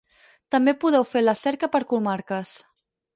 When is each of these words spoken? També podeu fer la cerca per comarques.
També 0.53 0.73
podeu 0.83 1.05
fer 1.09 1.21
la 1.23 1.35
cerca 1.41 1.69
per 1.75 1.81
comarques. 1.91 2.55